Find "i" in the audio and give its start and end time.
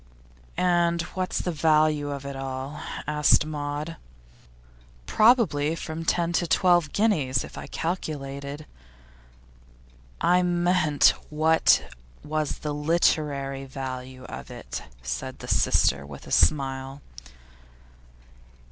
7.55-7.67, 10.19-10.41